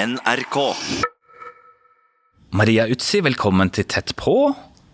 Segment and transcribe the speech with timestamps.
[0.00, 0.56] NRK.
[2.56, 4.32] Maria Utsi, velkommen til Tett på.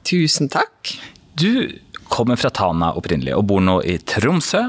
[0.07, 0.97] Tusen takk.
[1.39, 1.79] Du
[2.11, 4.65] kommer fra Tana opprinnelig og bor nå i Tromsø.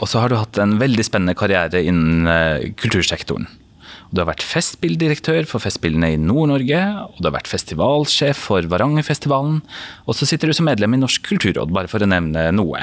[0.00, 3.50] Og så har du hatt en veldig spennende karriere innen eh, kultursektoren.
[4.10, 6.80] Du har vært festspilldirektør for Festspillene i Nord-Norge,
[7.10, 9.60] og du har vært festivalsjef for Varangerfestivalen,
[10.08, 12.80] og så sitter du som medlem i Norsk kulturråd, bare for å nevne noe.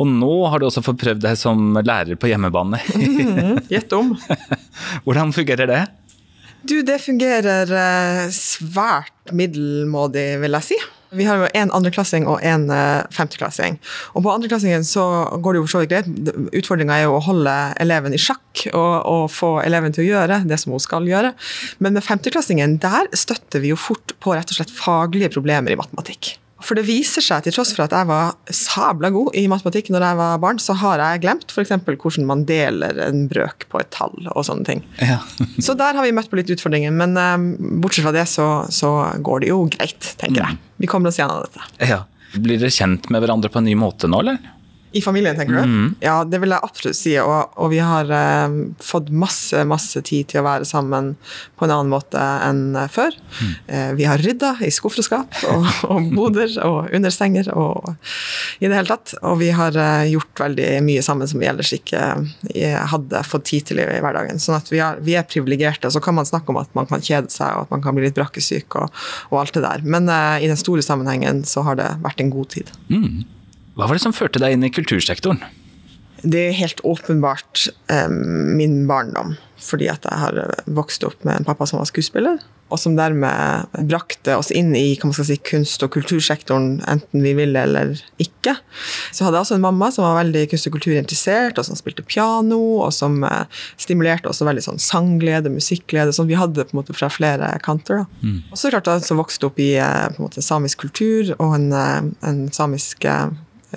[0.00, 2.80] Og nå har du også fått prøvd deg som lærer på hjemmebane.
[3.70, 4.16] Gjett om.
[5.04, 5.82] Hvordan fungerer det?
[6.64, 10.78] Du, det fungerer eh, svært middelmådig, vil jeg si.
[11.14, 13.76] Vi har jo en andreklassing og en eh, femteklassing.
[14.16, 15.04] Og på andreklassingen så
[15.44, 16.08] går det jo for så vidt greit.
[16.56, 17.52] Utfordringa er jo å holde
[17.84, 21.34] eleven i sjakk og, og, få eleven til å gjøre det som hun skal gjøre.
[21.84, 25.78] Men med femteklassingen, der støtter vi jo fort på rett og slett faglige problemer i
[25.78, 26.38] matematikk.
[26.64, 30.06] For det viser seg, til tross for at jeg var sabla god i matematikk når
[30.06, 31.74] jeg var barn, så har jeg glemt f.eks.
[31.84, 34.82] hvordan man deler en brøk på et tall og sånne ting.
[35.04, 35.20] Ja.
[35.60, 37.46] Så der har vi møtt på litt utfordringer, men um,
[37.84, 40.60] bortsett fra det så, så, går det jo greit, tenker jeg.
[40.80, 41.70] Vi kommer oss gjennom dette.
[41.92, 42.02] ja.
[42.34, 44.40] Blir dere kjent med hverandre på en ny måte nå, eller?
[44.94, 45.76] I familien, tenker du?
[46.04, 47.14] Ja, det vil jeg absolutt si.
[47.18, 51.14] Og, og vi har eh, fått masse masse tid til å være sammen
[51.58, 53.16] på en annen måte enn før.
[53.66, 57.94] Eh, vi har rydda i skuffer og skap og, og boder og under senger og
[58.60, 59.16] i det hele tatt.
[59.22, 62.02] Og vi har eh, gjort veldig mye sammen som vi ellers ikke
[62.54, 64.42] eh, hadde fått tid til i hverdagen.
[64.42, 65.90] Sånn at vi, har, vi er privilegerte.
[65.92, 68.06] Så kan man snakke om at man kan kjede seg og at man kan bli
[68.06, 69.86] litt brakkesyk og, og alt det der.
[69.86, 72.74] Men eh, i den store sammenhengen så har det vært en god tid.
[73.74, 75.42] Hva var det som førte deg inn i kultursektoren?
[76.24, 79.34] Det er helt åpenbart eh, min barndom.
[79.60, 80.38] Fordi at jeg har
[80.76, 82.38] vokst opp med en pappa som var skuespiller,
[82.72, 87.92] og som dermed brakte oss inn i si, kunst- og kultursektoren, enten vi ville eller
[88.22, 88.56] ikke.
[89.12, 92.06] Så hadde jeg også en mamma som var veldig kunst- og kulturinteressert, og som spilte
[92.08, 93.44] piano, og som eh,
[93.80, 98.04] stimulerte også veldig sånn sangglede, musikkglede, som vi hadde på en måte fra flere kanter.
[98.04, 98.34] Da.
[98.50, 101.72] Og så klart jeg vokste opp i eh, på en måte samisk kultur og en,
[101.72, 103.28] eh, en samisk eh,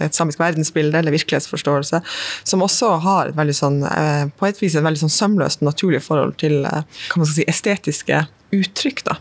[0.04, 2.02] et samisk verdensbilde eller virkelighetsforståelse,
[2.48, 6.04] som også har et veldig sånn, eh, på et vis et veldig sånn sømløst naturlig
[6.06, 6.84] forhold til eh,
[7.24, 9.04] si, estetiske uttrykk.
[9.08, 9.18] da.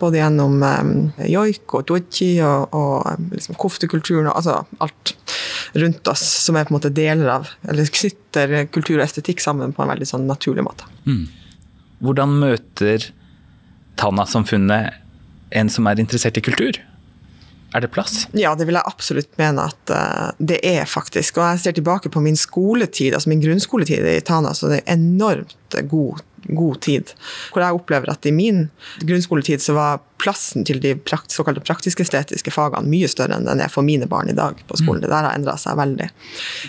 [0.00, 5.16] Både gjennom eh, joik og doji og, og liksom koftekulturen og altså alt
[5.76, 9.74] rundt oss som er på en måte deler av, eller knytter kultur og estetikk sammen
[9.76, 10.88] på en veldig sånn naturlig måte.
[12.04, 13.10] Hvordan møter
[13.96, 15.02] Tana-samfunnet
[15.56, 16.78] en som er interessert i kultur?
[17.76, 18.24] Er det plass?
[18.32, 21.36] Ja, det vil jeg absolutt mene at uh, det er faktisk.
[21.36, 24.96] Og jeg ser tilbake på min skoletid, altså min grunnskoletid i Tana, så det er
[24.96, 27.12] enormt god, god tid.
[27.52, 28.68] Hvor jeg opplever at i min
[29.04, 33.72] grunnskoletid så var plassen til de prakt, såkalte praktisk-estetiske fagene mye større enn den er
[33.72, 35.02] for mine barn i dag på skolen.
[35.04, 36.08] Det der har endra seg veldig.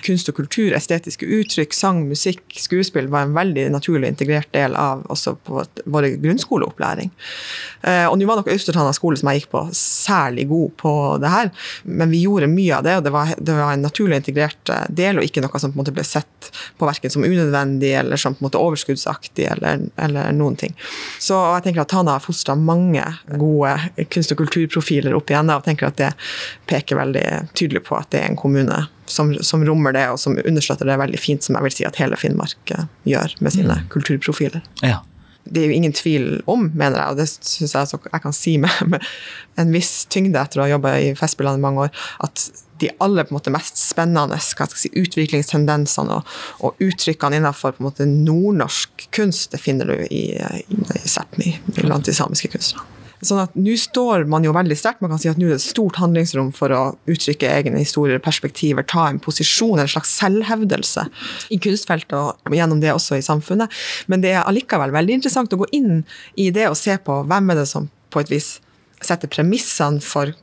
[0.05, 5.05] Kunst og kultur, estetiske uttrykk, sang, musikk, skuespill var en veldig naturlig integrert del av
[5.13, 7.11] også på vår grunnskoleopplæring.
[7.81, 10.93] Eh, og nå var nok Austertana skole som jeg gikk på, særlig god på
[11.23, 11.51] det her,
[11.83, 14.85] men vi gjorde mye av det, og det var, det var en naturlig integrert eh,
[14.89, 18.19] del, og ikke noe som på en måte ble sett på verken som unødvendig eller
[18.19, 20.75] som på en måte overskuddsaktig eller, eller noen ting.
[21.19, 23.03] Så jeg tenker at Tana har fostra mange
[23.41, 23.73] gode
[24.13, 26.11] kunst- og kulturprofiler opp igjen, og tenker at det
[26.69, 27.25] peker veldig
[27.57, 30.97] tydelig på at det er en kommune som, som rommer det, og som understøtter det
[30.99, 34.99] veldig fint, som jeg vil si at hele Finnmark eh, gjør med sine kulturprofiler Ja.
[35.45, 38.57] det er jo ingen tvil om, mener jeg, og det syns jeg jeg kan si
[38.59, 39.05] med, med
[39.57, 43.23] en viss tyngde etter å ha jobba i Festspillene i mange år, at de aller
[43.23, 49.07] på en måte, mest spennende si, utviklingstendensene og, og uttrykkene innenfor på en måte, nordnorsk
[49.15, 52.96] kunst, det finner du i, i, i Sápmi, blant de samiske kunstnerne.
[53.25, 55.01] Sånn at Nå står man jo veldig sterkt.
[55.01, 58.21] Man kan si at nå er det et stort handlingsrom for å uttrykke egne historier,
[58.23, 61.07] perspektiver, ta en posisjon, en slags selvhevdelse
[61.53, 63.73] i kunstfeltet og gjennom det også i samfunnet.
[64.11, 66.03] Men det er allikevel veldig interessant å gå inn
[66.37, 68.57] i det og se på hvem er det som på et vis
[69.03, 70.33] setter premissene for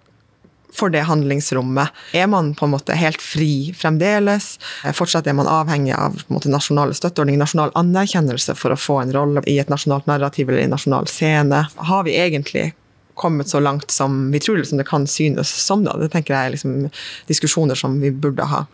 [0.75, 1.89] for det handlingsrommet.
[2.12, 4.57] Er man på en måte helt fri fremdeles?
[4.95, 9.45] Fortsatt er man avhengig av måte, nasjonale støtteordninger, nasjonal anerkjennelse for å få en rolle
[9.51, 11.65] i et nasjonalt narrativ eller i en nasjonal scene?
[11.91, 12.72] Har vi egentlig
[13.15, 15.84] kommet så langt som vi tror liksom det kan synes som?
[15.84, 15.97] da?
[15.97, 16.89] Det tenker jeg er liksom
[17.31, 18.66] diskusjoner som vi burde ha,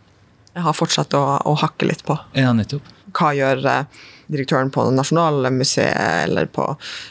[0.54, 2.16] Jeg har fortsatt å, å hakke litt på.
[2.34, 2.88] Ja, nettopp.
[3.14, 6.66] Hva gjør eh, direktøren på Nasjonalmuseet eller på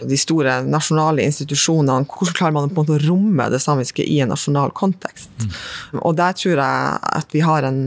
[0.08, 2.08] de store nasjonale institusjonene?
[2.10, 5.32] Hvordan klarer man på en måte å romme det samiske i en nasjonal kontekst?
[6.02, 7.84] Og der tror jeg at vi har en,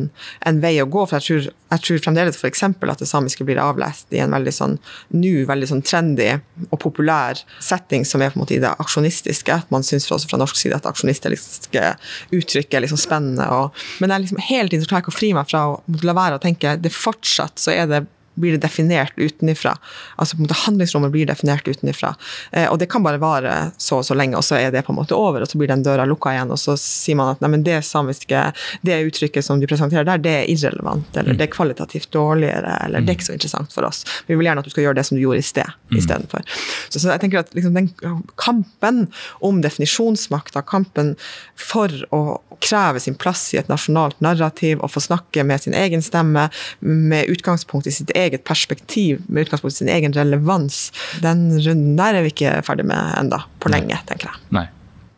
[0.47, 1.07] en vei å gå.
[1.07, 2.65] for jeg tror, jeg tror fremdeles f.eks.
[2.69, 4.79] at det samiske blir avlest i en veldig sånn
[5.17, 6.29] nå veldig sånn trendy
[6.69, 9.55] og populær setting som er på en måte i det aksjonistiske.
[9.65, 11.95] At man syns også fra norsk side at aksjonistiske
[12.37, 13.49] uttrykk er liksom spennende.
[13.53, 16.03] Og, men jeg liksom hele tiden så klarer jeg ikke å fri meg fra å
[16.03, 19.77] la være å tenke det fortsatt så er det blir det definert utenifra.
[20.17, 22.15] Altså på en måte Handlingsrommet blir definert utenifra.
[22.53, 24.93] Eh, og det kan bare vare så og så lenge, og så er det på
[24.95, 27.43] en måte over, og så blir den døra lukka igjen, og så sier man at
[27.45, 28.45] nei, men det samiske,
[28.87, 33.05] det uttrykket som du presenterer der, det er irrelevant, eller det er kvalitativt dårligere, eller
[33.05, 34.03] det er ikke så interessant for oss.
[34.27, 36.47] Vi vil gjerne at du skal gjøre det som du gjorde i sted, istedenfor.
[36.89, 37.93] Så, så jeg tenker at liksom, den
[38.41, 39.05] kampen
[39.45, 41.15] om definisjonsmakta, kampen
[41.59, 46.03] for å kreve sin plass i et nasjonalt narrativ og få snakke med sin egen
[46.05, 46.49] stemme,
[46.81, 50.93] med utgangspunkt i sitt eget perspektiv, med utgangspunkt i sin egen relevans,
[51.25, 54.45] den runden der er vi ikke ferdig med enda på lenge, tenker jeg.
[54.55, 54.67] Nei.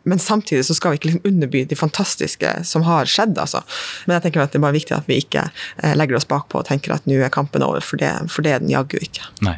[0.05, 3.39] Men samtidig så skal vi ikke liksom underby de fantastiske som har skjedd.
[3.41, 3.63] Altså.
[4.05, 6.61] Men jeg tenker at det er bare viktig at vi ikke eh, legger oss bakpå
[6.61, 9.25] og tenker at nå er kampen over, for det, for det er den jaggu ikke.
[9.45, 9.57] Nei.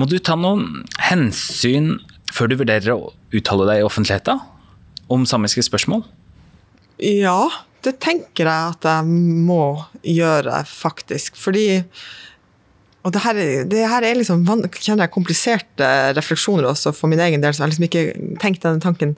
[0.00, 1.98] Må du ta noen hensyn
[2.32, 4.40] før du vurderer å uttale deg i offentligheten
[5.12, 6.06] om samiske spørsmål?
[6.98, 7.50] Ja,
[7.86, 11.36] det tenker jeg at jeg må gjøre, faktisk.
[11.38, 11.82] Fordi
[13.06, 13.38] og det her,
[13.70, 15.86] det her er liksom kjenner jeg kompliserte
[16.18, 19.14] refleksjoner også for min egen del, så jeg har liksom ikke tenkt denne tanken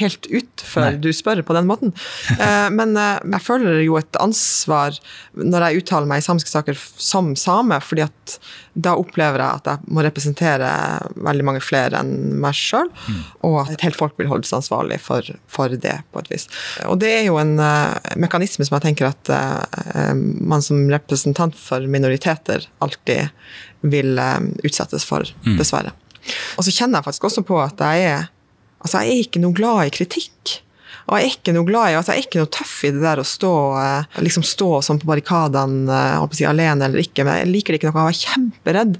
[0.00, 1.00] helt ut før Nei.
[1.02, 1.92] du spør på den måten.
[2.38, 4.96] Eh, men eh, jeg føler jo et ansvar
[5.34, 8.38] når jeg uttaler meg i samiske saker som same, fordi at
[8.74, 10.68] da opplever jeg at jeg må representere
[11.14, 13.20] veldig mange flere enn meg sjøl, mm.
[13.46, 16.48] og at et helt folk vil holdes ansvarlig for, for, det, på et vis.
[16.90, 21.56] Og det er jo en uh, mekanisme som jeg tenker at uh, man som representant
[21.58, 23.30] for minoriteter alltid
[23.86, 25.54] vil uh, utsettes for, mm.
[25.60, 25.94] dessverre.
[26.58, 28.30] Og så kjenner jeg faktisk også på at jeg er
[28.84, 30.50] Altså, jeg er ikke noe glad i kritikk.
[31.04, 33.02] Og jeg er ikke noe glad i, altså jeg er ikke noe tøff i det
[33.02, 37.42] der å stå, eh, liksom stå sånn på barrikadene eh, si, alene eller ikke, men
[37.42, 38.06] jeg liker det ikke noe.
[38.06, 38.98] Jeg var kjemperedd.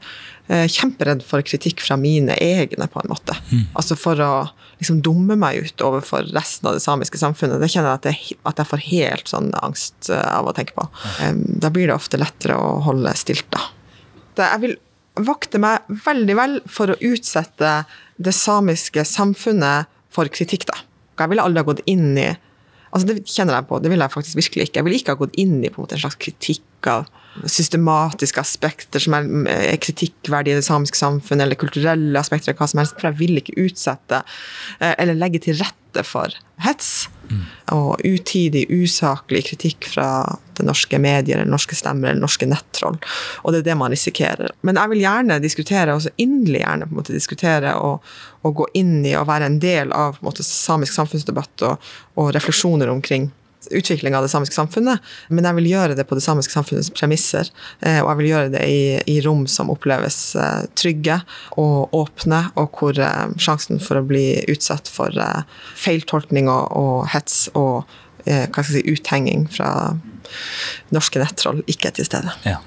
[0.52, 3.36] Eh, kjemperedd for kritikk fra mine egne, på en måte.
[3.48, 3.64] Mm.
[3.80, 4.32] Altså for å
[4.82, 7.62] liksom dumme meg ut overfor resten av det samiske samfunnet.
[7.62, 10.84] Det kjenner jeg at jeg, at jeg får helt sånn angst av å tenke på.
[11.62, 13.70] Da blir det ofte lettere å holde stilt, da.
[14.34, 14.74] Jeg vil
[15.24, 17.84] vakte meg veldig vel for å utsette
[18.20, 20.82] det samiske samfunnet for kritikk, da.
[21.18, 22.32] Jeg ville aldri ha gått inn i
[22.94, 24.78] altså Det kjenner jeg på, det vil jeg faktisk virkelig ikke.
[24.78, 27.08] Jeg ville ikke ha gått inn i en, måte, en slags kritikk av
[27.50, 32.68] systematiske aspekter som er, er kritikkverdige i det samiske samfunnet, eller kulturelle aspekter, eller hva
[32.70, 32.94] som helst.
[33.00, 34.20] For jeg vil ikke utsette
[34.78, 36.88] eh, eller legge til rette for hets
[37.30, 37.42] mm.
[37.76, 40.08] og utidig, usaklig kritikk fra
[40.54, 42.98] det norske medier, eller norske stemmer eller norske nettroll.
[43.42, 44.54] Og det er det man risikerer.
[44.66, 48.12] Men jeg vil gjerne diskutere, også inderlig gjerne på en måte diskutere og,
[48.44, 51.90] og gå inn i og være en del av en måte, samisk samfunnsdebatt og,
[52.20, 53.30] og refleksjoner omkring
[53.70, 57.50] utvikling av det samiske samfunnet, men jeg vil gjøre det på det samiske samfunnets premisser.
[57.80, 61.20] Eh, og jeg vil gjøre det i, i rom som oppleves eh, trygge
[61.60, 65.14] og åpne, og hvor eh, sjansen for å bli utsatt for
[65.78, 67.84] feiltolkning og, og hets og
[68.24, 69.68] hva skal jeg si, uthenging fra
[70.96, 72.30] norske nettroll ikke er til stede.
[72.48, 72.62] Ja.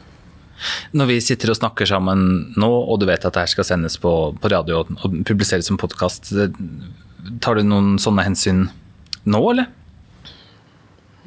[0.98, 4.12] Når vi sitter og snakker sammen nå, og du vet at dette skal sendes på,
[4.38, 6.30] på radio og publiseres som podkast,
[7.42, 8.68] tar du noen sånne hensyn
[9.28, 9.70] nå, eller?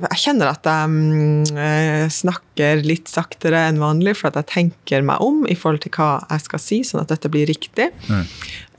[0.00, 5.20] Jeg kjenner at jeg mm, snakker litt saktere enn vanlig, for at jeg tenker meg
[5.24, 7.90] om i forhold til hva jeg skal si, sånn at dette blir riktig.
[8.08, 8.24] Mm.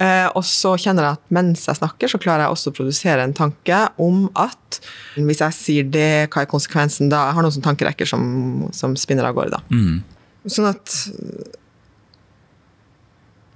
[0.01, 3.27] Eh, og så kjenner jeg at mens jeg snakker, så klarer jeg også å produsere
[3.27, 4.81] en tanke om at
[5.17, 7.27] hvis jeg sier det, hva er konsekvensen da?
[7.29, 8.25] Jeg har noen sånne tankerekker som,
[8.75, 9.63] som spinner av gårde, da.
[9.69, 10.01] Mm.
[10.49, 10.99] Sånn at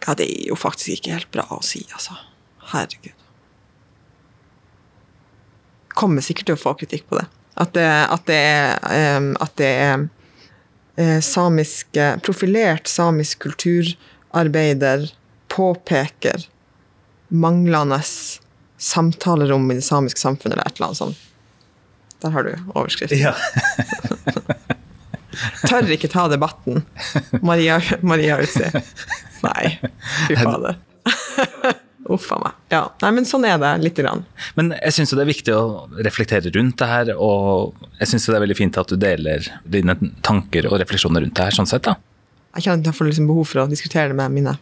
[0.06, 2.14] Ja, det er jo faktisk ikke helt bra å si, altså.
[2.76, 3.16] Herregud
[5.96, 7.26] kommer sikkert til å få kritikk på det.
[7.56, 10.08] At det, at det er, at det er
[11.00, 15.08] eh, samiske Profilert samisk kulturarbeider
[15.48, 16.50] påpeker
[17.32, 18.02] manglende
[18.78, 21.24] samtalerom i det samiske samfunnet, eller et eller annet sånt.
[22.24, 23.20] Der har du overskriften.
[23.20, 23.34] Ja.
[25.68, 26.84] Tør ikke ta debatten.
[27.44, 28.68] Maria, Maria Utsi.
[29.46, 29.76] Nei,
[30.28, 30.80] fy fader.
[32.06, 32.58] Uff a meg.
[32.70, 32.84] Ja.
[33.02, 34.22] Nei, men sånn er det lite grann.
[34.60, 35.64] Men jeg syns det er viktig å
[36.06, 39.98] reflektere rundt det her, og jeg syns det er veldig fint at du deler dine
[40.26, 41.98] tanker og refleksjoner rundt det her, sånn sett, da.
[42.56, 44.54] Jeg kjenner at jeg får liksom behov for å diskutere det med mine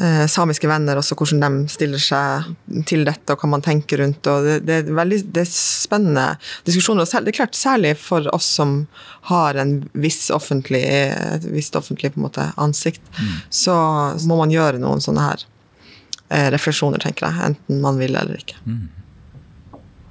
[0.00, 2.48] eh, samiske venner, også hvordan de stiller seg
[2.88, 4.24] til dette, og hva man tenker rundt.
[4.24, 6.26] og Det, det er veldig det er spennende
[6.66, 7.04] diskusjoner.
[7.04, 8.86] og Det er klart, Særlig for oss som
[9.28, 13.38] har en viss offentlig, et visst offentlig på en måte, ansikt, mm.
[13.52, 13.76] så
[14.24, 15.49] må man gjøre noen sånne her
[16.30, 17.52] refleksjoner, tenker jeg.
[17.52, 18.58] Enten man vil eller ikke.
[18.64, 18.88] Mm.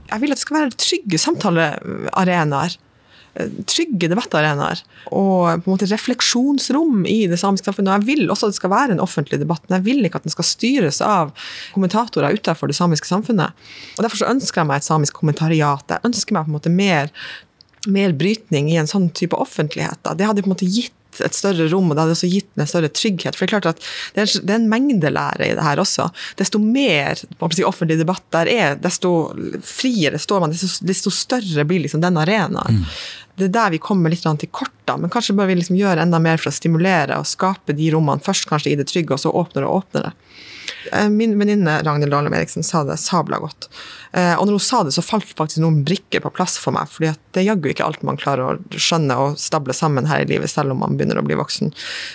[0.09, 2.77] Jeg vil at det skal være trygge samtalearenaer.
[3.37, 4.81] Eh, trygge debattarenaer.
[5.13, 7.91] Og på en måte refleksjonsrom i det samiske samfunnet.
[7.91, 9.63] Og jeg vil også at det skal være en offentlig debatt.
[9.67, 11.35] Men jeg vil ikke at den skal styres av
[11.75, 13.67] kommentatorer utenfor det samiske samfunnet.
[13.97, 15.85] Og Derfor så ønsker jeg meg et samisk kommentariat.
[15.87, 17.13] Jeg ønsker meg på en måte mer
[17.87, 20.01] mer brytning i en sånn type offentlighet.
[20.03, 20.11] Da.
[20.17, 20.95] Det hadde på en måte gitt
[21.25, 23.35] et større rom, og det hadde også gitt meg større trygghet.
[23.35, 26.09] For det er klart at det er, det er en mengdelære i det her også.
[26.39, 29.13] Desto mer si, offentlig debatt der er, desto
[29.65, 32.83] friere står man, desto, desto større blir liksom den arenaen.
[32.83, 32.85] Mm.
[33.39, 36.03] Det er der vi kommer litt til kort, da, men kanskje bør vi liksom gjøre
[36.03, 39.21] enda mer for å stimulere og skape de rommene først kanskje i det trygge, og
[39.23, 40.11] så åpner og åpner det.
[40.11, 40.28] Eh,
[41.13, 43.69] min venninne Ragnhild Dahlem Eriksen sa det sabla godt.
[44.11, 46.89] Eh, og når hun sa det, så falt faktisk noen brikker på plass for meg.
[46.89, 50.29] fordi det er jaggu ikke alt man klarer å skjønne og stable sammen her i
[50.29, 51.73] livet, selv om man begynner å bli voksen.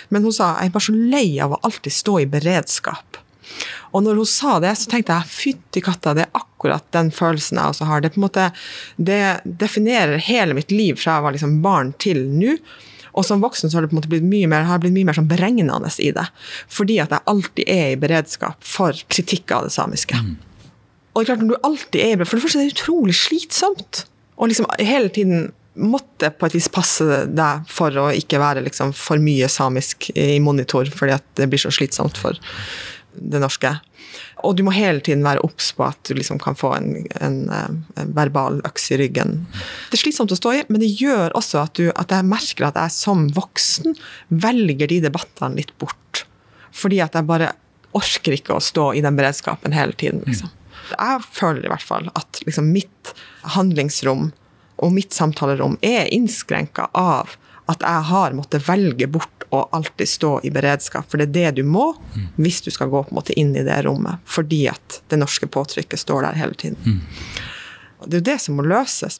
[0.09, 3.21] Men hun sa jeg er bare så lei av å alltid stå i beredskap.
[3.95, 7.61] Og når hun sa det, så tenkte jeg fytti katta, det er akkurat den følelsen
[7.61, 8.03] jeg også har.
[8.03, 8.49] Det, måte,
[8.97, 12.57] det definerer hele mitt liv fra jeg var liksom barn til nå.
[13.15, 15.07] Og som voksen så har det på en måte blitt mye mer, har blitt mye
[15.07, 16.25] mer sånn beregnende i det.
[16.71, 20.19] Fordi at jeg alltid er i beredskap for kritikk av det samiske.
[20.19, 20.35] Mm.
[21.15, 23.15] Og det er klart, når du alltid er i For det første er det utrolig
[23.15, 24.03] slitsomt.
[24.35, 28.93] Og liksom hele tiden måtte på et vis passe deg for å ikke være liksom
[28.95, 32.39] for mye samisk i monitor, fordi at det blir så slitsomt for
[33.15, 33.73] det norske.
[34.45, 36.89] Og du må hele tiden være obs på at du liksom kan få en,
[37.23, 39.39] en, en, verbal øks i ryggen.
[39.89, 42.69] Det er slitsomt å stå i, men det gjør også at, du, at jeg merker
[42.69, 43.97] at jeg som voksen
[44.29, 46.25] velger de debattene litt bort.
[46.75, 47.53] Fordi at jeg bare
[47.95, 50.21] orker ikke å stå i den beredskapen hele tiden.
[50.27, 50.51] Liksom.
[50.91, 53.15] Jeg føler i hvert fall at liksom, mitt
[53.55, 54.29] handlingsrom
[54.83, 57.37] og mitt samtalerom er innskrenka av
[57.71, 61.09] at jeg har måttet velge bort å alltid stå i beredskap.
[61.09, 62.31] For det er det du må mm.
[62.41, 64.23] hvis du skal gå på en måte inn i det rommet.
[64.25, 66.79] Fordi at det norske påtrykket står der hele tiden.
[66.85, 66.99] Mm.
[68.05, 69.19] Det er jo det som må løses.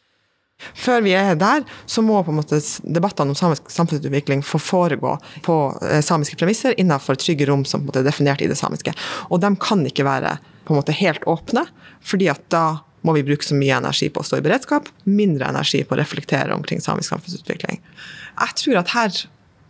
[0.76, 5.18] Før vi er der, så må på en måte debattene om samisk samfunnsutvikling få foregå
[5.44, 8.58] på eh, samiske premisser innenfor trygge rom som på en måte er definert i det
[8.60, 8.96] samiske.
[9.30, 11.66] Og de kan ikke være på en måte helt åpne,
[12.06, 12.66] fordi at da
[13.06, 16.00] må vi bruke så mye energi på å stå i beredskap, mindre energi på å
[16.00, 17.84] reflektere omkring samisk samfunnsutvikling.
[18.40, 19.20] Jeg tror at her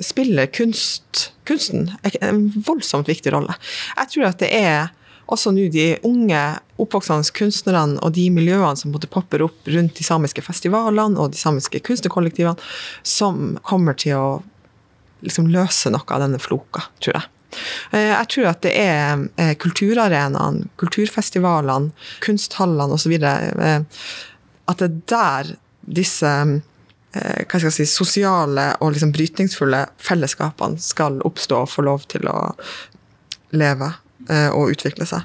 [0.03, 1.89] spiller kunst, kunsten
[2.21, 3.55] en voldsomt viktig rolle.
[3.95, 4.93] Jeg tror at det er
[5.31, 6.41] også nå de unge
[6.81, 11.39] oppvoksende kunstnerne og de miljøene som måtte popper opp rundt de samiske festivalene og de
[11.39, 12.59] samiske kunstnerkollektivene,
[13.01, 14.27] som kommer til å
[15.25, 17.31] liksom løse noe av denne floka, tror jeg.
[17.95, 21.93] Eh, jeg tror at det er eh, kulturarenaene, kulturfestivalene,
[22.25, 23.15] kunsthallene osv.
[23.15, 23.81] Eh,
[24.65, 25.53] at det er der
[25.95, 26.31] disse
[27.15, 32.27] hva skal jeg si, sosiale og liksom brytningsfulle fellesskapene skal oppstå og få lov til
[32.31, 32.39] å
[33.55, 33.91] leve
[34.29, 35.23] eh, og utvikle seg.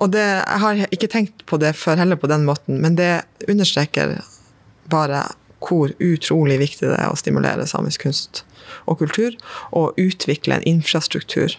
[0.00, 3.22] Og det, Jeg har ikke tenkt på det før heller på den måten, men det
[3.48, 4.18] understreker
[4.90, 5.26] bare
[5.60, 8.44] hvor utrolig viktig det er å stimulere samisk kunst
[8.88, 9.34] og kultur,
[9.76, 11.58] og utvikle en infrastruktur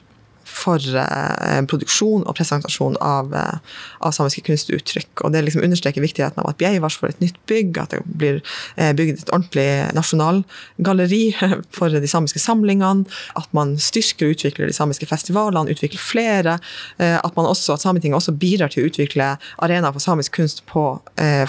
[0.51, 5.23] for eh, produksjon og presentasjon av, eh, av, samiske kunstuttrykk.
[5.23, 8.41] Og Det liksom understreker viktigheten av at Beivars får et nytt bygg, at det blir
[8.75, 9.67] eh, bygd et ordentlig
[9.97, 11.23] nasjonalgalleri
[11.77, 13.07] for de samiske samlingene,
[13.39, 16.57] at man styrker og utvikler de samiske festivalene, utvikler flere.
[16.99, 19.27] At, man også, at Sametinget også bidrar til å utvikle
[19.63, 20.83] arenaer for samisk kunst på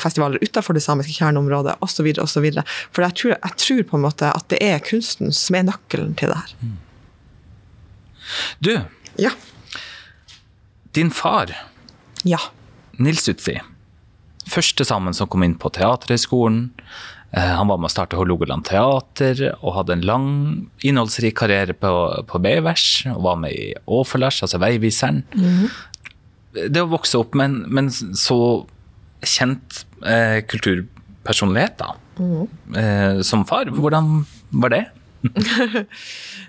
[0.00, 2.08] festivaler utenfor det samiske kjerneområdet osv.
[2.22, 2.48] osv.
[2.92, 6.16] For jeg tror, jeg tror på en måte at det er kunsten som er nøkkelen
[6.18, 6.56] til det her.
[8.64, 8.74] Du.
[9.20, 9.30] Ja.
[10.92, 11.54] Din far,
[12.24, 12.38] Ja.
[13.02, 13.56] Nils Utsi,
[14.46, 16.70] første sammen som kom inn på Teaterhøgskolen.
[17.32, 20.28] Eh, han var med å starte Hålogaland Teater og hadde en lang,
[20.84, 21.92] innholdsrik karriere på,
[22.28, 23.06] på Bevers.
[23.14, 25.22] Og var med i Åforlars, altså Veiviseren.
[25.32, 25.70] Mm.
[26.68, 28.38] Det å vokse opp med en så
[29.24, 32.42] kjent eh, kulturpersonlighet da, mm.
[32.76, 34.82] eh, som far, hvordan var det?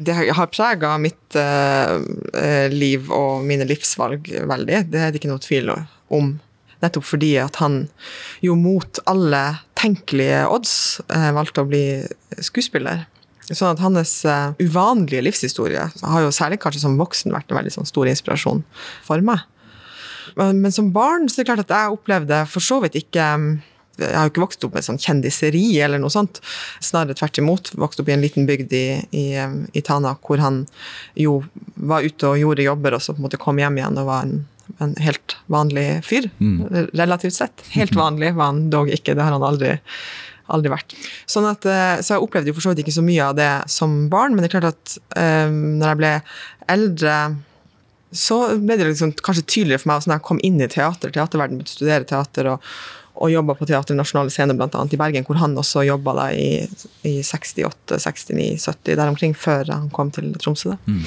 [0.05, 4.81] Det har prega mitt eh, liv og mine livsvalg veldig.
[4.89, 6.33] Det er det ikke noe tvil om.
[6.83, 7.85] Nettopp fordi at han
[8.43, 9.43] jo mot alle
[9.79, 10.75] tenkelige odds
[11.07, 11.85] eh, valgte å bli
[12.43, 13.05] skuespiller.
[13.51, 17.75] Sånn at hans eh, uvanlige livshistorie har jo særlig kanskje som voksen vært en veldig
[17.77, 18.63] sånn, stor inspirasjon
[19.05, 19.43] for meg.
[20.39, 23.27] Men, men, som barn så er det klart at jeg opplevde for så vidt ikke
[24.01, 26.39] jeg har jo ikke vokst opp med sånn kjendiseri eller noe sånt.
[26.81, 27.69] Snarere tvert imot.
[27.77, 30.63] Vokst opp i en liten bygd i, i, i, Tana hvor han
[31.19, 31.41] jo
[31.75, 34.25] var ute og gjorde jobber, og så på en måte kom hjem igjen og var
[34.25, 34.43] en,
[34.81, 36.31] en helt vanlig fyr.
[36.41, 36.89] Mm.
[36.89, 37.65] Relativt sett.
[37.75, 39.75] Helt vanlig var han dog ikke, det har han aldri,
[40.49, 40.97] aldri vært.
[41.29, 43.53] Sånn at, eh, så jeg opplevde jo for så vidt ikke så mye av det
[43.71, 46.13] som barn, men det er klart at um, når jeg ble
[46.73, 47.17] eldre
[48.13, 51.09] så ble det liksom kanskje tydeligere for meg også når jeg kom inn i teater,
[51.13, 52.67] teaterverden, begynte å studere teater og,
[53.13, 54.67] og jobba på Teater Nasjonale Scene bl.a.
[54.89, 56.65] i Bergen, hvor han også jobba i,
[57.05, 60.73] i 68, 69, 70, der omkring, før han kom til Tromsø.
[60.85, 61.03] Mm.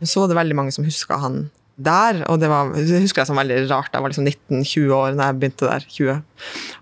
[0.00, 1.42] Så var det veldig mange som huska han
[1.84, 3.92] der, og det, var, det husker jeg som veldig rart.
[3.94, 6.18] Jeg var liksom 19-20 år da jeg begynte der, 20,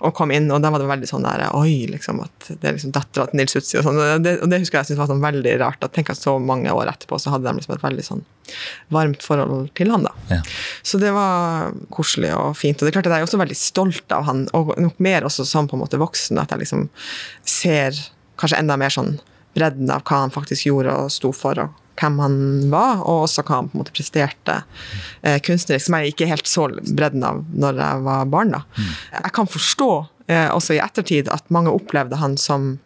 [0.07, 2.77] og kom inn, og da var det veldig sånn der Oi, liksom, at det er
[2.77, 4.01] liksom dattera til Nils Utsi og sånn.
[4.03, 5.87] Og det, og det husker jeg syntes var sånn veldig rart.
[5.87, 8.23] at Tenk at så mange år etterpå så hadde de liksom et veldig sånn
[8.95, 10.15] varmt forhold til han, da.
[10.33, 10.43] Ja.
[10.87, 12.79] Så det var koselig og fint.
[12.79, 15.27] Og det er klart at jeg er også veldig stolt av han, og nok mer
[15.29, 16.89] også som på en måte voksen, at jeg liksom
[17.49, 17.99] ser
[18.39, 19.19] kanskje enda mer sånn
[19.57, 21.59] bredden av hva han faktisk gjorde og sto for.
[21.67, 22.39] og hvem han
[22.73, 24.61] var, og også hva han på en måte presterte
[25.23, 28.55] eh, kunstnerisk, som jeg ikke helt så bredden av når jeg var barn.
[28.57, 28.63] da.
[29.13, 29.91] Jeg kan forstå,
[30.31, 32.77] eh, også i ettertid, at mange opplevde han som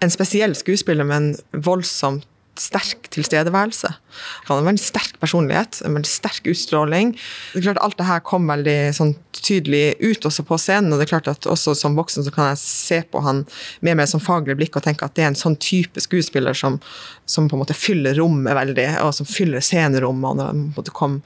[0.00, 2.26] en spesiell skuespiller med en voldsomt
[2.58, 3.88] sterk tilstedeværelse.
[4.48, 7.12] Han hadde en sterk personlighet, en veldig sterk utstråling.
[7.52, 11.00] Det er klart Alt det her kom veldig sånn tydelig ut også på scenen, og
[11.00, 13.44] det er klart at også som voksen så kan jeg se på han
[13.80, 16.76] med mer som faglig blikk og tenke at det er en sånn type skuespiller som,
[17.24, 20.44] som på en måte fyller rommet veldig, og som fyller scenerommet.
[20.44, 21.20] og Når kom,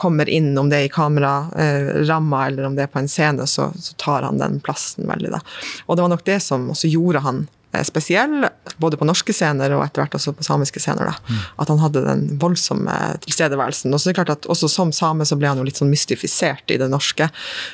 [0.00, 3.46] kommer inn, om det er i kameraramma eh, eller om det er på en scene,
[3.50, 5.34] så, så tar han den plassen veldig.
[5.36, 5.44] da.
[5.86, 7.46] Og det var nok det som også gjorde han
[7.84, 8.46] spesiell,
[8.80, 11.10] både på norske scener og etter hvert også på samiske scener.
[11.28, 11.40] Mm.
[11.62, 12.94] At han hadde den voldsomme
[13.26, 13.92] tilstedeværelsen.
[13.92, 15.90] Og så er det klart at også Som same så ble han jo litt sånn
[15.92, 17.28] mystifisert i det norske,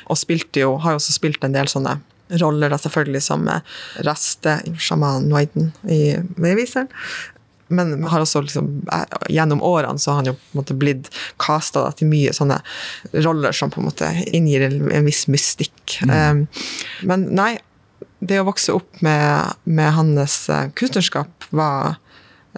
[0.09, 1.99] og spilte jo, har jo også spilt en del sånne
[2.41, 3.75] roller, da selvfølgelig som eh,
[4.07, 6.89] Raste, sjaman Noiden i Veiviseren.
[7.67, 11.11] Men har også liksom, eh, gjennom årene så har han jo på en måte blitt
[11.41, 12.59] casta til mye sånne
[13.25, 15.99] roller som på en måte inngir en viss mystikk.
[16.05, 16.13] Mm.
[16.13, 16.43] Um,
[17.09, 17.55] men nei,
[18.27, 21.95] det å vokse opp med, med hans eh, kunstnerskap var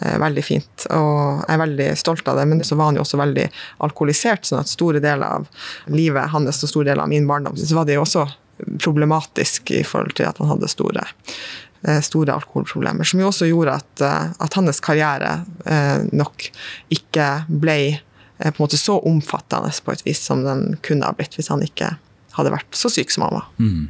[0.01, 2.47] eh, veldig fint, og jeg er veldig stolt av det.
[2.49, 3.47] Men så var han jo også veldig
[3.85, 5.47] alkoholisert, sånn at store deler av
[5.93, 8.27] livet hans og store deler av min barndom så var det jo også
[8.81, 11.05] problematisk i forhold til at han hadde store,
[11.85, 13.05] eh, store alkoholproblemer.
[13.05, 14.07] Som jo også gjorde at,
[14.41, 15.39] at hans karriere
[16.09, 16.49] nok
[16.93, 17.79] ikke ble
[18.37, 21.63] på en måte så omfattende på et vis som den kunne ha blitt hvis han
[21.65, 21.95] ikke
[22.37, 23.47] hadde vært så syk som han var.
[23.57, 23.87] Mm.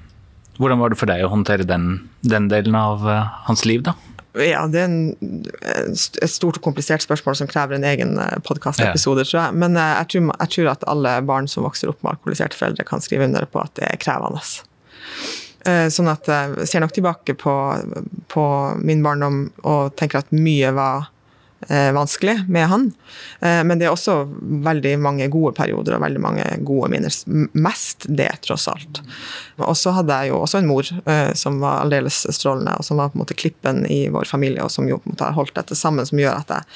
[0.58, 1.90] Hvordan var det for deg å håndtere den,
[2.26, 3.96] den delen av uh, hans liv, da?
[4.38, 4.98] Ja, det er en,
[5.66, 9.30] et stort og komplisert spørsmål som krever en egen eh, podkastepisode, ja.
[9.32, 9.58] tror jeg.
[9.64, 12.86] Men eh, jeg tror, jeg tror, at alle barn som vokser opp med alkoholiserte foreldre,
[12.86, 14.44] kan skrive under på at det er krevende.
[15.92, 17.54] Sånn at jeg ser nok tilbake på,
[18.32, 18.44] på
[18.78, 21.17] min barndom og tenker at mye var eh,
[21.94, 22.92] vanskelig med han.
[23.40, 24.20] Eh, men det er også
[24.68, 27.14] veldig mange gode perioder og veldig mange gode minner.
[27.58, 29.02] Mest det, tross alt.
[29.58, 33.02] Og så hadde jeg jo også en mor eh, som var aldeles strålende, og som
[33.02, 35.38] var på en måte klippen i vår familie, og som jo på en måte har
[35.38, 36.68] holdt dette sammen, som gjør at jeg,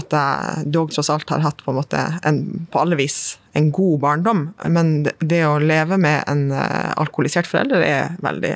[0.00, 3.72] at jeg dog tross alt har hatt på en måte en, på alle vis en
[3.74, 4.44] god barndom.
[4.68, 8.52] Men det, å leve med en alkoholisert forelder er veldig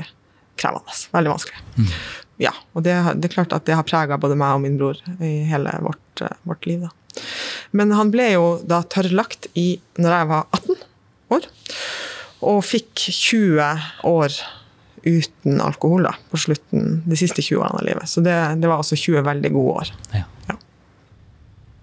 [0.61, 1.00] krevende.
[1.16, 1.64] Veldig vanskelig.
[1.81, 1.88] Mm
[2.42, 4.99] ja, og det, det, er klart at det har prega både meg og min bror
[5.23, 6.87] i hele vårt, uh, vårt liv.
[6.87, 7.23] Da.
[7.77, 10.85] Men han ble jo da tørrlagt i når jeg var 18
[11.37, 11.49] år,
[12.44, 13.62] og fikk 20
[14.11, 14.37] år
[15.05, 18.11] uten alkohol da, på slutten, de siste 20 årene av livet.
[18.11, 19.92] Så det, det var altså 20 veldig gode år.
[20.16, 20.25] Ja.
[20.49, 20.57] Ja.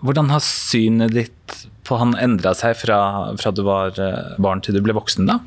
[0.01, 2.99] Hvordan har synet ditt på han endra seg fra,
[3.37, 5.39] fra du var eh, barn til du ble voksen, da?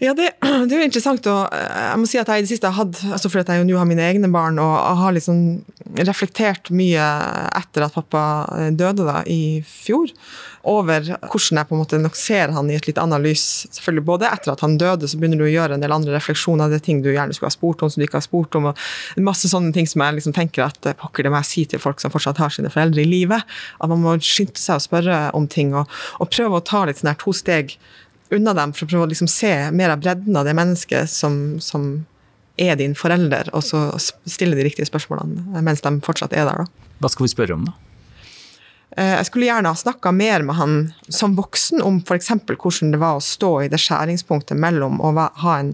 [0.00, 1.26] Ja, det, det, er jo interessant.
[1.28, 3.68] og jeg må si at jeg i det siste har hatt, altså fordi jeg jo
[3.68, 5.60] nå har mine egne barn, og har liksom
[5.98, 7.04] reflektert mye
[7.58, 8.22] etter at pappa
[8.56, 10.08] eh, døde da, i fjor,
[10.70, 13.44] over hvordan jeg på en måte nok ser han i et litt annet lys.
[13.76, 16.72] Selvfølgelig Både etter at han døde, så begynner du å gjøre en del andre refleksjoner.
[16.72, 18.70] Det er ting du gjerne skulle ha spurt om, som du ikke har spurt om.
[18.72, 21.68] og Masse sånne ting som jeg liksom tenker at eh, pokker, det må jeg si
[21.68, 23.40] til folk som fortsatt har sine foreldre i live.
[23.80, 25.88] At man må skynde seg å spørre om ting, og,
[26.20, 27.76] og prøve å ta litt sånn her to steg
[28.34, 31.60] unna dem for å prøve å liksom se mer av bredden av det mennesket som,
[31.62, 31.92] som,
[32.60, 33.86] er din forelder, og så
[34.28, 36.66] stille de riktige spørsmålene mens de fortsatt er der.
[36.66, 36.90] Da.
[37.00, 37.72] Hva skal vi spørre om, da?
[38.98, 40.74] Eh, jeg skulle gjerne ha snakka mer med han
[41.08, 42.32] som voksen om f.eks.
[42.50, 45.72] hvordan det var å stå i det skjæringspunktet mellom å ha en,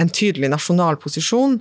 [0.00, 1.58] en tydelig nasjonal posisjon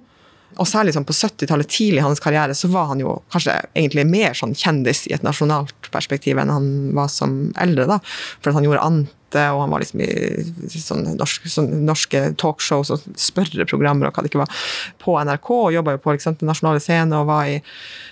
[0.60, 4.04] og særlig sånn på 70-tallet, tidlig i hans karriere, så var han jo kanskje egentlig
[4.10, 7.88] mer sånn kjendis i et nasjonalt perspektiv enn han var som eldre.
[7.88, 8.00] da,
[8.44, 8.84] For han gjorde
[9.32, 14.24] Ante, og han var liksom i sånne norske, sånne norske talkshows og spørreprogrammer og hva
[14.24, 14.64] det ikke var,
[15.00, 15.52] på NRK.
[15.56, 17.62] og Jobba jo på liksom, nasjonale scener og var i,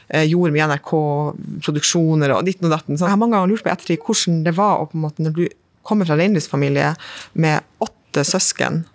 [0.09, 2.97] eh, gjorde med NRK-produksjoner og ditten og datten.
[2.97, 5.23] Så jeg har mange ganger lurt på ettertid hvordan det var å på en måte,
[5.23, 5.45] når du
[5.83, 6.95] kommer fra reindriftsfamilie
[7.33, 8.85] med åtte søsken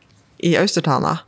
[0.45, 1.21] i Austertana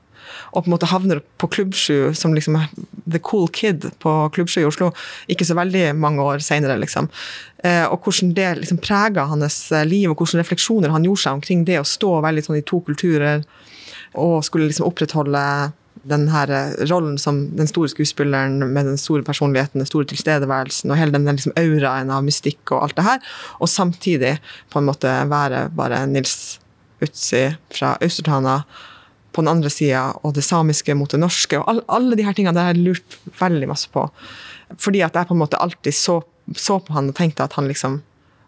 [0.57, 2.57] og på en måte havner på Klubbsju som liksom
[3.05, 4.91] the cool kid på Klubbsju i Oslo,
[5.29, 7.11] ikke så veldig mange år seinere, liksom.
[7.65, 11.41] Eh, og hvordan det liksom prega hans eh, liv, og hvilke refleksjoner han gjorde seg
[11.41, 13.45] omkring det å stå veldig sånn i to kulturer
[14.17, 15.43] og skulle liksom opprettholde
[16.07, 16.51] den her
[16.87, 21.27] rollen som den store skuespilleren med den store personligheten, den store tilstedeværelsen og hele den
[21.29, 24.37] liksom auraen av mystikk og alt det her, og samtidig
[24.73, 26.61] på en måte være bare Nils
[27.03, 27.43] Utsi
[27.75, 28.61] fra Austertana
[29.37, 32.37] på den andre sida, og det samiske mot det norske, og all, alle de her
[32.37, 34.07] tingene har jeg lurt veldig masse på.
[34.83, 36.21] Fordi at jeg på en måte alltid så,
[36.57, 38.01] så på han og tenkte at han liksom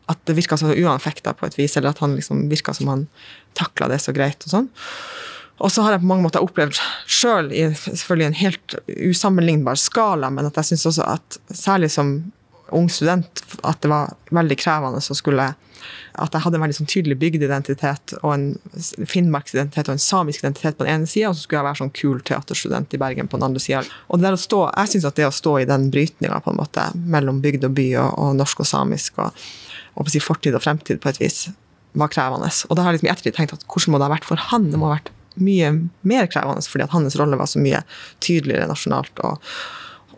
[0.09, 3.03] at det virka så uanfekta på et vis, eller at han liksom virka som han
[3.59, 4.41] takla det så greit.
[4.47, 4.71] og sånn.
[5.59, 6.79] Og så har jeg på mange måter opplevd
[7.11, 8.77] sjøl i selvfølgelig en helt
[9.11, 12.17] usammenlignbar skala, men at jeg syns også at særlig som
[12.73, 15.51] ung student at det var veldig krevende å skulle
[16.19, 18.47] at jeg hadde en veldig sånn tydelig bygdeidentitet og en
[19.09, 21.95] finnmarksidentitet og en samisk identitet på den ene sida, og så skulle jeg være sånn
[21.99, 23.85] kul teaterstudent i Bergen på den andre sida.
[24.09, 26.55] Og det der å stå, jeg syns at det å stå i den brytninga på
[26.55, 29.47] en måte mellom bygd og by og, og norsk og samisk og,
[29.99, 31.47] og si fortid og fremtid på et vis
[31.99, 32.51] var krevende.
[32.69, 34.49] Og da har jeg liksom i ettertid tenkt at hvordan må det ha vært for
[34.51, 34.69] han?
[34.73, 35.71] Det må ha vært mye
[36.09, 37.83] mer krevende, fordi at hans rolle var så mye
[38.25, 39.15] tydeligere nasjonalt.
[39.25, 39.43] og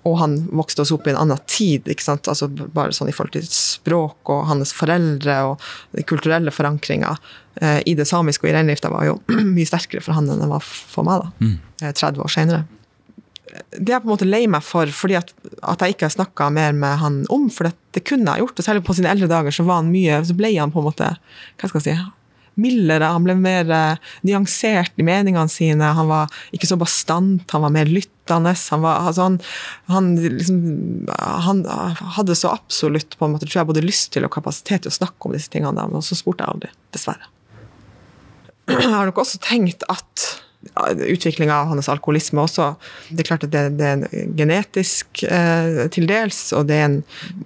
[0.09, 2.29] og han vokste også opp i en annen tid, ikke sant?
[2.31, 7.13] Altså bare sånn i forhold til språk og hans foreldre og den kulturelle forankringa
[7.61, 9.19] eh, i det samiske og i reindrifta var jo
[9.57, 11.57] mye sterkere for han enn det var for meg, da, mm.
[11.91, 12.63] 30 eh, år senere.
[13.51, 15.35] Det er jeg på en måte lei meg for, fordi at,
[15.67, 18.63] at jeg ikke har snakka mer med han om, for det, det kunne jeg gjort.
[18.63, 20.87] Og særlig på sine eldre dager så var han mye, så ble han på en
[20.87, 21.97] måte hva skal jeg si,
[22.61, 25.93] mildere, han ble mer uh, nyansert i meningene sine.
[25.97, 28.55] Han var ikke så bastant, han var mer lyttende.
[28.71, 29.41] Han, var, altså han,
[29.91, 30.61] han, liksom,
[31.19, 31.65] han,
[32.19, 34.99] hadde så absolutt på en måte, tror jeg, både lyst til og kapasitet til å
[35.01, 37.33] snakke om disse tingene, men så spurte jeg aldri, dessverre.
[38.71, 40.29] Jeg har nok også tenkt at
[41.07, 42.67] utviklinga av hans alkoholisme også.
[43.09, 46.99] Det er klart at det, det er genetisk eh, til dels, og det er en,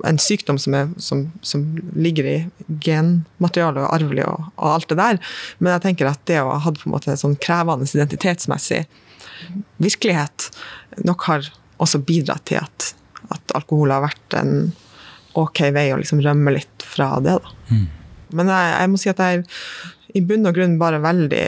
[0.08, 1.62] en sykdom som, er, som, som,
[1.94, 2.36] ligger i
[2.82, 5.20] genmaterialet og arvelig og, og, alt det der.
[5.60, 8.82] Men jeg tenker at det å ha hatt på en måte en sånn krevende identitetsmessig
[9.82, 10.50] virkelighet
[11.06, 11.48] nok har
[11.82, 12.92] også bidratt til at,
[13.34, 14.72] at alkohol har vært en
[15.38, 17.38] ok vei å liksom rømme litt fra det.
[17.42, 17.54] Da.
[17.70, 17.86] Mm.
[18.34, 19.48] Men jeg, jeg må si at jeg er
[20.14, 21.46] i bunn og grunn bare veldig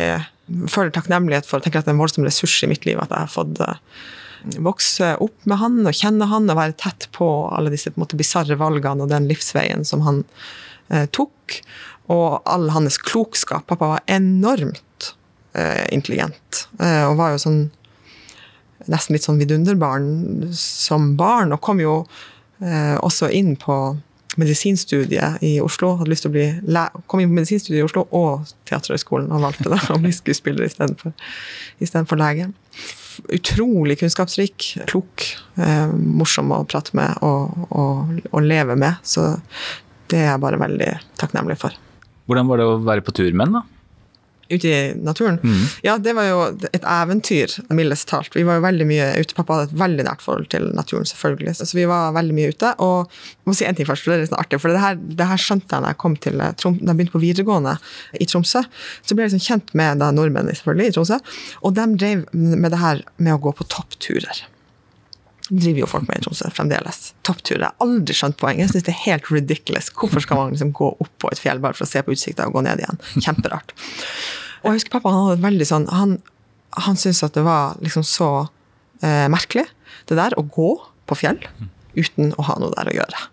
[0.70, 1.58] føler takknemlighet for.
[1.58, 3.60] Jeg tenker at det er en voldsom ressurs i mitt liv at jeg har fått
[3.62, 3.78] uh,
[4.62, 8.58] vokse opp med han og kjenne han og være tett på alle disse på bisarre
[8.60, 10.22] valgene og den livsveien som han
[10.92, 11.56] eh, tok.
[12.12, 13.64] Og all hans klokskap.
[13.66, 15.08] Pappa var enormt
[15.58, 17.58] eh, intelligent og var jo sånn
[18.86, 21.96] nesten litt sånn vidunderbarn som barn, og kom jo
[22.60, 23.74] også inn på
[24.40, 25.94] medisinstudiet i Oslo.
[26.00, 26.46] Hadde lyst til å bli
[27.06, 31.14] kom inn på medisinstudiet i Oslo og Teaterhøgskolen og valgte da å bli skuespiller istedenfor,
[31.82, 32.50] istedenfor lege.
[33.32, 35.24] Utrolig kunnskapsrik, klok,
[35.56, 39.00] eh, morsom å prate med og, og, og, leve med.
[39.02, 39.24] Så
[40.10, 41.76] det er jeg bare veldig takknemlig for.
[42.26, 43.75] Hvordan var det å være på tur med ham, da?
[44.50, 45.38] Ute i naturen.
[45.42, 45.64] Mm.
[45.86, 48.34] Ja, det var jo et eventyr, mildest talt.
[48.36, 49.36] Vi var jo veldig mye ute.
[49.36, 51.56] Pappa hadde et veldig nært forhold til naturen, selvfølgelig.
[51.60, 52.72] Så vi var veldig mye ute.
[52.84, 54.62] Og jeg må si en ting først, for det er litt sånn artig.
[54.62, 57.16] For det her, det her, skjønte jeg da jeg kom til Trom, da jeg begynte
[57.16, 57.76] på videregående
[58.18, 58.64] i Tromsø.
[59.02, 61.22] Så ble jeg liksom kjent med da nordmenn selvfølgelig i Tromsø.
[61.62, 64.46] Og de drev med det her med å gå på toppturer
[65.50, 67.12] driver jo folk med i Tromsø fremdeles.
[67.26, 67.58] Topptur.
[67.60, 68.66] Jeg har aldri skjønt poenget.
[68.66, 69.90] Jeg syns det er helt ridiculous.
[69.94, 72.48] Hvorfor skal man liksom gå opp på et fjell bare for å se på utsikta
[72.48, 73.00] og gå ned igjen?
[73.20, 73.74] Kjemperart.
[74.62, 76.16] Og jeg husker pappa han hadde veldig sånn Han,
[76.86, 78.30] han syntes at det var liksom så
[79.04, 79.66] eh, merkelig,
[80.10, 80.70] det der å gå
[81.06, 81.38] på fjell
[81.96, 83.26] uten å ha noe der å gjøre.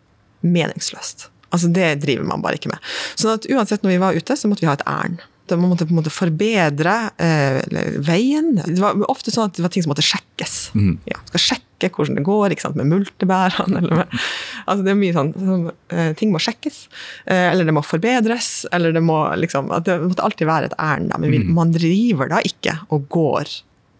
[0.45, 1.30] Meningsløst.
[1.54, 2.82] Altså Det driver man bare ikke med.
[3.17, 5.21] Sånn at uansett når vi var ute, så måtte vi ha et ærend.
[5.51, 7.60] Man måtte på en måte forbedre eh,
[8.01, 8.56] veien.
[8.63, 10.71] Det var ofte sånn at det var ting som måtte sjekkes.
[10.77, 10.95] Mm.
[11.10, 13.82] Ja, skal sjekke hvordan det går ikke sant, med multebærene.
[13.82, 14.15] Eller med,
[14.63, 16.79] altså det er mye sånn, sånn eh, Ting må sjekkes.
[17.27, 18.53] Eh, eller det må forbedres.
[18.73, 21.12] Eller det må liksom Det måtte alltid være et ærend.
[21.19, 21.53] Men mm.
[21.60, 23.51] man driver da ikke og går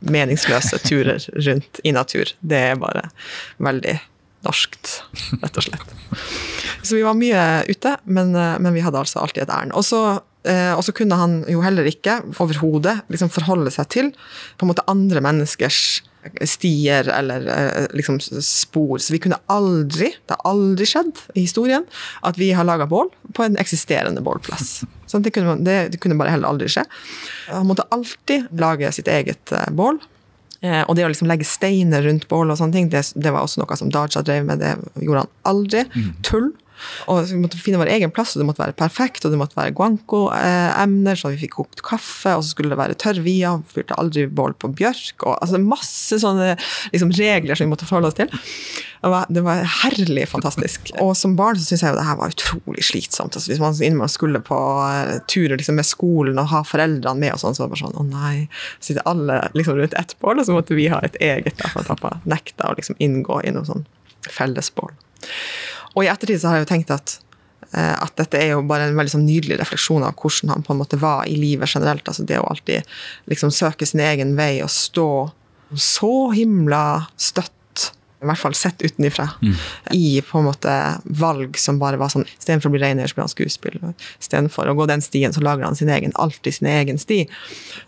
[0.04, 2.34] meningsløse turer rundt i natur.
[2.40, 3.08] Det er bare
[3.64, 4.00] veldig
[4.44, 5.00] norskt,
[5.42, 5.96] rett og slett.
[6.84, 9.76] Så vi var mye ute, men, eh, men vi hadde altså alltid et ærend.
[9.80, 10.04] Og så
[10.44, 14.10] og så kunne han jo heller ikke overhodet liksom forholde seg til
[14.58, 16.02] på en måte andre menneskers
[16.42, 18.98] stier eller eh, liksom spor.
[18.98, 21.86] Så vi kunne aldri, det har aldri skjedd i historien,
[22.22, 24.84] at vi har laga bål på en eksisterende bålplass.
[25.08, 26.86] Så det kunne, det, det kunne, bare heller aldri skje.
[27.52, 30.02] Han måtte alltid lage sitt eget eh, bål.
[30.64, 33.60] Og det å liksom legge steiner rundt bålet og sånne ting, det, det, var også
[33.60, 34.62] noe som Daja drev med.
[34.64, 35.82] Det gjorde han aldri.
[35.92, 36.06] Mm.
[36.24, 36.46] Tull.
[37.12, 39.60] Og Vi måtte finne vår egen plass, og det måtte være perfekt, og det måtte
[39.60, 44.26] være guanco-emner, så vi fikk kokt kaffe, og så skulle det være tørrvia, fyrte aldri
[44.28, 46.54] bål på bjørk, og altså masse sånne
[46.94, 48.34] liksom, regler som vi måtte forholde oss til.
[49.04, 50.94] Det var, det var herlig fantastisk.
[51.04, 53.36] Og som barn så syns jeg jo det her var utrolig slitsomt.
[53.36, 57.34] Altså, hvis man innimellom skulle på uh, turer liksom, med skolen og ha foreldrene med,
[57.36, 58.46] og sånn, så var det bare sånn å nei.
[58.78, 61.74] Så sitter alle liksom, rundt ett bål, og så måtte vi ha et eget, da,
[61.74, 63.84] for pappa nekta å liksom, inngå i noe sånn
[64.32, 64.96] fellesbål.
[65.94, 67.18] Og i ettertid så har jeg jo tenkt at
[67.74, 70.76] Eh, at dette er jo bare en veldig sånn nydelig refleksjon av hvordan han på
[70.76, 72.06] en måte var i livet generelt.
[72.08, 72.86] altså Det å alltid
[73.32, 75.10] liksom søke sin egen vei og stå
[75.74, 77.50] så himla støtt,
[78.22, 79.56] i hvert fall sett utenifra, mm.
[79.98, 80.74] i på en måte
[81.20, 83.96] valg som bare var sånn Istedenfor å bli reineier, så blir han skuespiller.
[84.22, 87.24] Istedenfor å gå den stien, så lager han sin egen, alltid sin egen sti.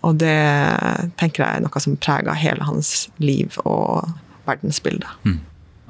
[0.01, 0.35] Og det
[1.21, 4.09] tenker jeg er noe som preger hele hans liv og
[4.49, 5.13] verdensbilde.
[5.29, 5.43] Mm.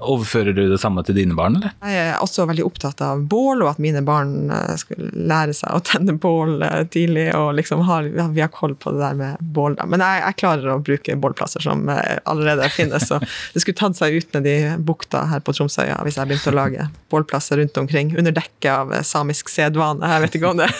[0.06, 1.74] Overfører du det samme til dine barn, eller?
[1.86, 5.76] Jeg er også veldig opptatt av bål, og at mine barn eh, skulle lære seg
[5.76, 7.28] å tenne bål eh, tidlig.
[7.38, 9.78] og liksom har, Vi har koll på det der med bål.
[9.80, 9.88] Da.
[9.90, 13.08] Men jeg, jeg, klarer å bruke bålplasser som eh, allerede finnes.
[13.10, 16.54] så Det skulle tatt seg ut ned i bukta her på Tromsøya hvis jeg begynte
[16.54, 18.16] å lage bålplasser rundt omkring.
[18.18, 20.16] Under dekke av samisk sedvane.
[20.16, 20.72] Jeg vet ikke om det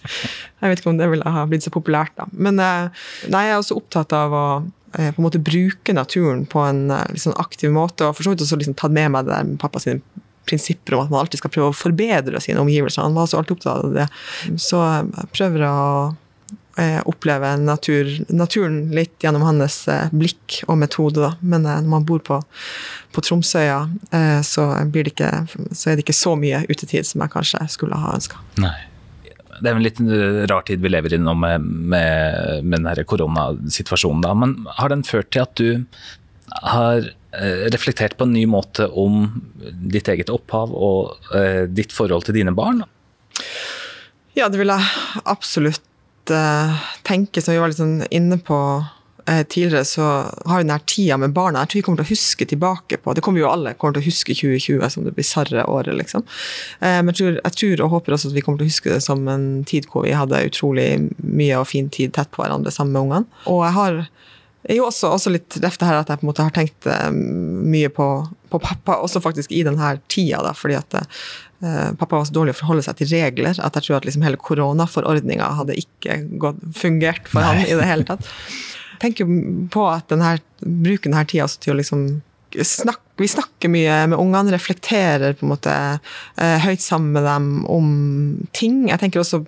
[0.60, 2.26] jeg vet ikke om det ville ha blitt så populært, da.
[2.32, 2.88] Men nei,
[3.28, 4.46] jeg er også opptatt av å
[4.96, 8.06] på en måte bruke naturen på en liksom, aktiv måte.
[8.06, 10.00] Og for så vidt også liksom, tatt med meg det der med pappa sine
[10.46, 13.02] prinsipper om at man alltid skal prøve å forbedre sine omgivelser.
[13.02, 14.06] Han var så alltid opptatt av det.
[14.62, 15.76] Så jeg prøver å
[16.80, 21.22] eh, oppleve natur, naturen litt gjennom hans eh, blikk og metode.
[21.24, 21.32] Da.
[21.40, 22.40] Men når man bor på,
[23.12, 23.80] på Tromsøya,
[24.46, 25.32] så, det ikke,
[25.72, 28.42] så, er det ikke så mye utetid som jeg kanskje skulle ha ønska.
[29.60, 30.00] Det er en litt
[30.50, 34.24] rar tid vi lever i nå med, med, med denne koronasituasjonen.
[34.24, 34.34] Da.
[34.36, 35.86] Men har den ført til at du
[36.62, 39.26] har eh, reflektert på en ny måte om
[39.92, 42.84] ditt eget opphav og eh, ditt forhold til dine barn?
[44.36, 48.58] Ja, det vil jeg absolutt eh, tenke, som vi var litt sånn inne på
[49.26, 50.04] tidligere så
[50.46, 53.14] har vi her tida med barna jeg tror vi kommer til å huske tilbake på
[53.16, 56.22] Det kommer jo alle kommer til å huske 2020 som det bisarre året, liksom.
[56.80, 58.92] Eh, men jeg tror, jeg tror, og håper også at vi kommer til å huske
[58.92, 60.88] det som en tid hvor vi hadde utrolig
[61.22, 63.42] mye og fin tid tett på hverandre sammen med ungene.
[63.50, 64.04] Og jeg har
[64.66, 67.10] er jo også, også litt reft her at jeg på en måte har tenkt eh,
[67.14, 68.08] mye på,
[68.50, 72.56] på, pappa, også faktisk i denne tida, da, fordi at uh, pappa var så dårlig
[72.56, 76.58] å forholde seg til regler at jeg tror at liksom hele koronaforordninga hadde ikke gått,
[76.78, 77.52] fungert for Nei.
[77.52, 78.26] han i det hele tatt
[79.02, 79.28] tenker
[79.72, 82.06] på at denne, bruker denne tida til å liksom
[82.56, 87.46] snakke vi snakker mye med ungene, reflekterer på en måte eh, høyt sammen med dem
[87.72, 87.86] om
[88.56, 88.82] ting.
[88.90, 89.40] Jeg tenker også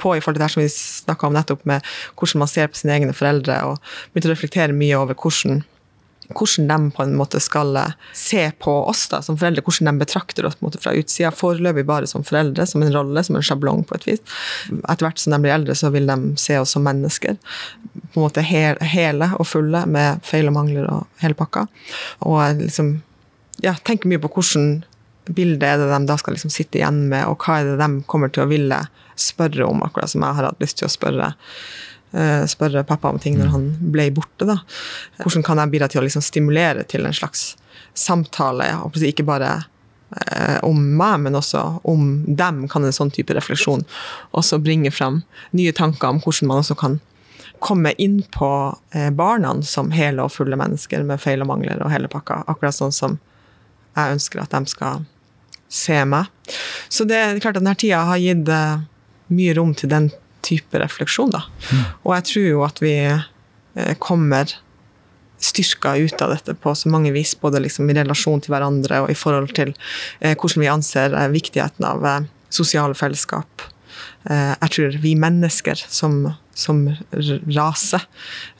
[0.00, 1.86] på i forhold til det her som vi snakka om nettopp, med
[2.20, 3.80] hvordan man ser på sine egne foreldre, og
[4.12, 5.62] begynte å reflektere mye over hvordan
[6.30, 10.04] hvordan de på en måte skal eh, se på oss da, som foreldre, hvordan de
[10.04, 11.32] betrakter oss måte, fra utsida.
[11.34, 14.22] Foreløpig bare som foreldre, som en rolle, som en sjablong på et vis.
[14.68, 17.34] Etter hvert som de blir eldre, så vil de se oss som mennesker.
[18.10, 21.66] På en måte hele og fulle, med feil og mangler og hele pakka.
[22.26, 22.96] Og liksom
[23.62, 24.80] ja, tenker mye på hvordan
[25.30, 28.02] bilde er det de da skal liksom sitte igjen med, og hva er det de
[28.10, 28.80] kommer til å ville
[29.20, 31.34] spørre om, akkurat som jeg har hatt lyst til å spørre
[32.12, 34.46] Eh, spørre pappa om ting når han ble borte.
[34.48, 34.56] Da.
[35.22, 37.52] Hvordan kan jeg bidra til å liksom stimulere til en slags
[37.94, 38.66] samtale,
[39.06, 39.50] ikke bare
[40.16, 43.84] eh, om meg, men også om dem, kan en sånn type refleksjon
[44.34, 45.22] også bringe fram
[45.54, 46.98] nye tanker om hvordan man også kan
[47.60, 48.50] komme inn på
[48.96, 52.76] eh, barna som hele og fulle mennesker med feil og mangler og hele pakka, akkurat
[52.76, 53.18] sånn som
[53.96, 55.04] jeg ønsker at de skal
[55.70, 56.30] se meg.
[56.88, 58.48] Så det er klart at denne tida har gitt
[59.30, 60.08] mye rom til den
[60.46, 61.30] type refleksjon.
[61.34, 61.44] Da.
[61.70, 61.84] Mm.
[62.06, 64.56] Og jeg tror jo at vi eh, kommer
[65.40, 69.12] styrka ut av dette på så mange vis, både liksom i relasjon til hverandre og
[69.12, 69.72] i forhold til
[70.20, 73.68] eh, hvordan vi anser eh, viktigheten av eh, sosiale fellesskap.
[74.30, 76.22] Eh, jeg tror vi mennesker som,
[76.54, 76.84] som
[77.56, 78.02] rase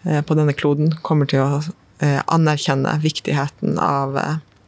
[0.04, 1.62] eh, på denne kloden kommer til å
[2.00, 4.14] anerkjenne viktigheten av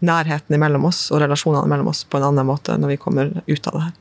[0.04, 3.68] nærheten mellom oss og relasjonene mellom oss på en annen måte når vi kommer ut
[3.70, 3.94] av det her.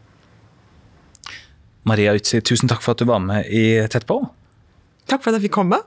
[1.87, 4.19] Maria Utsi, tusen takk for at du var med i Tett på.
[5.09, 5.79] Takk for at jeg fikk komme.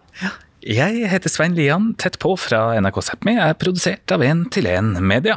[0.65, 1.93] Jeg heter Svein Lian.
[2.01, 5.37] Tett på fra NRK Sápmi er produsert av En til en Media.